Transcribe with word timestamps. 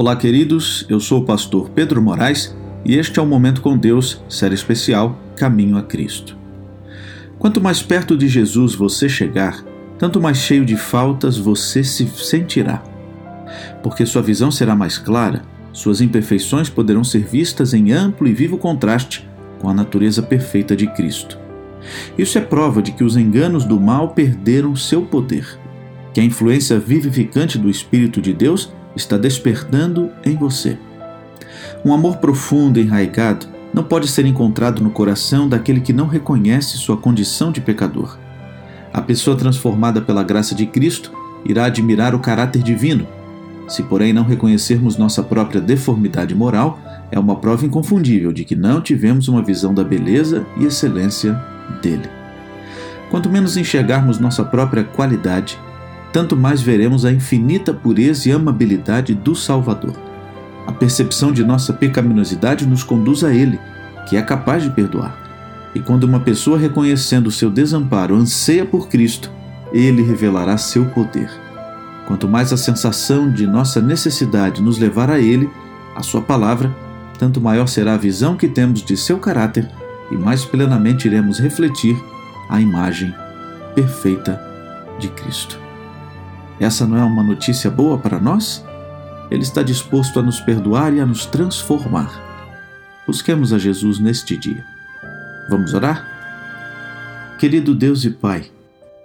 Olá, 0.00 0.16
queridos. 0.16 0.86
Eu 0.88 0.98
sou 0.98 1.20
o 1.20 1.24
pastor 1.26 1.68
Pedro 1.74 2.00
Moraes 2.00 2.56
e 2.86 2.96
este 2.96 3.20
é 3.20 3.22
o 3.22 3.26
Momento 3.26 3.60
com 3.60 3.76
Deus, 3.76 4.24
série 4.30 4.54
especial 4.54 5.20
Caminho 5.36 5.76
a 5.76 5.82
Cristo. 5.82 6.38
Quanto 7.38 7.60
mais 7.60 7.82
perto 7.82 8.16
de 8.16 8.26
Jesus 8.26 8.74
você 8.74 9.10
chegar, 9.10 9.62
tanto 9.98 10.18
mais 10.18 10.38
cheio 10.38 10.64
de 10.64 10.74
faltas 10.74 11.36
você 11.36 11.84
se 11.84 12.08
sentirá. 12.08 12.82
Porque 13.82 14.06
sua 14.06 14.22
visão 14.22 14.50
será 14.50 14.74
mais 14.74 14.96
clara, 14.96 15.42
suas 15.70 16.00
imperfeições 16.00 16.70
poderão 16.70 17.04
ser 17.04 17.26
vistas 17.26 17.74
em 17.74 17.92
amplo 17.92 18.26
e 18.26 18.32
vivo 18.32 18.56
contraste 18.56 19.28
com 19.58 19.68
a 19.68 19.74
natureza 19.74 20.22
perfeita 20.22 20.74
de 20.74 20.86
Cristo. 20.94 21.38
Isso 22.16 22.38
é 22.38 22.40
prova 22.40 22.80
de 22.80 22.92
que 22.92 23.04
os 23.04 23.18
enganos 23.18 23.66
do 23.66 23.78
mal 23.78 24.08
perderam 24.08 24.74
seu 24.74 25.02
poder, 25.02 25.60
que 26.14 26.22
a 26.22 26.24
influência 26.24 26.78
vivificante 26.78 27.58
do 27.58 27.68
Espírito 27.68 28.22
de 28.22 28.32
Deus 28.32 28.72
está 28.94 29.16
despertando 29.16 30.10
em 30.24 30.36
você. 30.36 30.78
Um 31.84 31.92
amor 31.92 32.16
profundo 32.18 32.78
e 32.78 32.82
enraigado 32.82 33.46
não 33.72 33.82
pode 33.82 34.08
ser 34.08 34.26
encontrado 34.26 34.82
no 34.82 34.90
coração 34.90 35.48
daquele 35.48 35.80
que 35.80 35.92
não 35.92 36.06
reconhece 36.06 36.76
sua 36.76 36.96
condição 36.96 37.52
de 37.52 37.60
pecador. 37.60 38.18
A 38.92 39.00
pessoa 39.00 39.36
transformada 39.36 40.00
pela 40.00 40.24
graça 40.24 40.54
de 40.54 40.66
Cristo 40.66 41.12
irá 41.44 41.66
admirar 41.66 42.14
o 42.14 42.18
caráter 42.18 42.62
divino. 42.62 43.06
Se, 43.68 43.84
porém, 43.84 44.12
não 44.12 44.24
reconhecermos 44.24 44.96
nossa 44.96 45.22
própria 45.22 45.60
deformidade 45.60 46.34
moral, 46.34 46.80
é 47.12 47.18
uma 47.18 47.36
prova 47.36 47.64
inconfundível 47.64 48.32
de 48.32 48.44
que 48.44 48.56
não 48.56 48.80
tivemos 48.80 49.28
uma 49.28 49.42
visão 49.42 49.72
da 49.72 49.84
beleza 49.84 50.44
e 50.56 50.64
excelência 50.64 51.40
dele. 51.80 52.08
Quanto 53.10 53.30
menos 53.30 53.56
enxergarmos 53.56 54.18
nossa 54.18 54.44
própria 54.44 54.82
qualidade, 54.82 55.58
tanto 56.12 56.36
mais 56.36 56.60
veremos 56.60 57.04
a 57.04 57.12
infinita 57.12 57.72
pureza 57.72 58.28
e 58.28 58.32
amabilidade 58.32 59.14
do 59.14 59.34
Salvador. 59.34 59.94
A 60.66 60.72
percepção 60.72 61.32
de 61.32 61.44
nossa 61.44 61.72
pecaminosidade 61.72 62.66
nos 62.66 62.82
conduz 62.82 63.24
a 63.24 63.32
Ele, 63.32 63.58
que 64.08 64.16
é 64.16 64.22
capaz 64.22 64.62
de 64.62 64.70
perdoar. 64.70 65.16
E 65.74 65.80
quando 65.80 66.04
uma 66.04 66.20
pessoa 66.20 66.58
reconhecendo 66.58 67.30
seu 67.30 67.50
desamparo 67.50 68.16
anseia 68.16 68.64
por 68.64 68.88
Cristo, 68.88 69.30
Ele 69.72 70.02
revelará 70.02 70.56
seu 70.58 70.86
poder. 70.86 71.30
Quanto 72.06 72.28
mais 72.28 72.52
a 72.52 72.56
sensação 72.56 73.30
de 73.30 73.46
nossa 73.46 73.80
necessidade 73.80 74.60
nos 74.60 74.78
levar 74.78 75.10
a 75.10 75.20
Ele, 75.20 75.48
a 75.94 76.02
Sua 76.02 76.20
palavra, 76.20 76.74
tanto 77.18 77.40
maior 77.40 77.68
será 77.68 77.94
a 77.94 77.98
visão 77.98 78.36
que 78.36 78.48
temos 78.48 78.82
de 78.82 78.96
seu 78.96 79.18
caráter 79.18 79.68
e 80.10 80.16
mais 80.16 80.44
plenamente 80.44 81.06
iremos 81.06 81.38
refletir 81.38 81.96
a 82.48 82.60
imagem 82.60 83.14
perfeita 83.74 84.40
de 84.98 85.08
Cristo. 85.08 85.69
Essa 86.60 86.86
não 86.86 86.98
é 86.98 87.02
uma 87.02 87.22
notícia 87.22 87.70
boa 87.70 87.96
para 87.96 88.20
nós? 88.20 88.62
Ele 89.30 89.40
está 89.40 89.62
disposto 89.62 90.20
a 90.20 90.22
nos 90.22 90.40
perdoar 90.40 90.92
e 90.92 91.00
a 91.00 91.06
nos 91.06 91.24
transformar. 91.24 92.12
Busquemos 93.06 93.54
a 93.54 93.58
Jesus 93.58 93.98
neste 93.98 94.36
dia. 94.36 94.62
Vamos 95.48 95.72
orar? 95.72 96.06
Querido 97.38 97.74
Deus 97.74 98.04
e 98.04 98.10
Pai, 98.10 98.50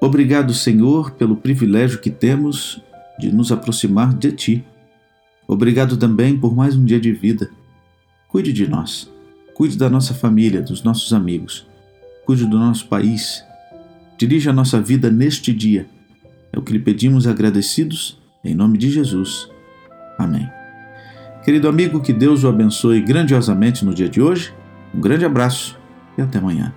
obrigado, 0.00 0.52
Senhor, 0.52 1.12
pelo 1.12 1.36
privilégio 1.36 2.00
que 2.00 2.10
temos 2.10 2.82
de 3.20 3.30
nos 3.30 3.52
aproximar 3.52 4.12
de 4.12 4.32
Ti. 4.32 4.64
Obrigado 5.46 5.96
também 5.96 6.36
por 6.36 6.56
mais 6.56 6.74
um 6.74 6.84
dia 6.84 6.98
de 6.98 7.12
vida. 7.12 7.48
Cuide 8.26 8.52
de 8.52 8.66
nós. 8.66 9.08
Cuide 9.54 9.78
da 9.78 9.88
nossa 9.88 10.12
família, 10.12 10.60
dos 10.60 10.82
nossos 10.82 11.12
amigos. 11.12 11.64
Cuide 12.26 12.46
do 12.46 12.58
nosso 12.58 12.88
país. 12.88 13.44
Dirija 14.18 14.50
a 14.50 14.52
nossa 14.52 14.80
vida 14.80 15.08
neste 15.08 15.52
dia 15.52 15.93
é 16.54 16.58
o 16.58 16.62
que 16.62 16.72
lhe 16.72 16.78
pedimos 16.78 17.26
agradecidos, 17.26 18.16
em 18.44 18.54
nome 18.54 18.78
de 18.78 18.88
Jesus. 18.88 19.50
Amém. 20.16 20.48
Querido 21.44 21.68
amigo, 21.68 22.00
que 22.00 22.12
Deus 22.12 22.44
o 22.44 22.48
abençoe 22.48 23.00
grandiosamente 23.00 23.84
no 23.84 23.92
dia 23.92 24.08
de 24.08 24.22
hoje. 24.22 24.54
Um 24.94 25.00
grande 25.00 25.24
abraço 25.24 25.78
e 26.16 26.22
até 26.22 26.38
amanhã. 26.38 26.72